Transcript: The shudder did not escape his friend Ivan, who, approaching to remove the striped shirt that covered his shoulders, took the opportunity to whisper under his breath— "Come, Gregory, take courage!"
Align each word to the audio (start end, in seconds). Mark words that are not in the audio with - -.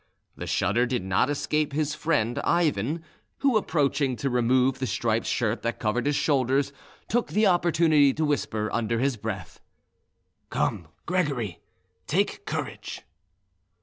The 0.35 0.47
shudder 0.47 0.87
did 0.87 1.03
not 1.03 1.29
escape 1.29 1.73
his 1.73 1.93
friend 1.93 2.39
Ivan, 2.39 3.03
who, 3.41 3.55
approaching 3.55 4.15
to 4.15 4.31
remove 4.31 4.79
the 4.79 4.87
striped 4.87 5.27
shirt 5.27 5.61
that 5.61 5.77
covered 5.79 6.07
his 6.07 6.15
shoulders, 6.15 6.73
took 7.07 7.27
the 7.27 7.45
opportunity 7.45 8.11
to 8.15 8.25
whisper 8.25 8.67
under 8.73 8.97
his 8.97 9.15
breath— 9.15 9.59
"Come, 10.49 10.87
Gregory, 11.05 11.61
take 12.07 12.47
courage!" 12.47 13.03